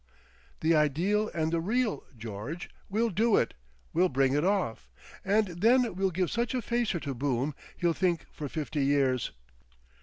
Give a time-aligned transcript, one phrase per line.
[0.61, 2.03] "The Ideal and the Real!
[2.17, 3.53] George, we'll do it!
[3.93, 4.89] We'll bring it off!
[5.23, 9.29] And then we'll give such a facer to Boom, he'll think for fifty years.